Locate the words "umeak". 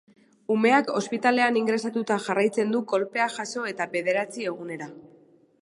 0.53-0.87